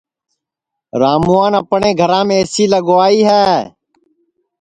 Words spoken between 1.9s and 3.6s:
گھرام اے سی لگوائی ہے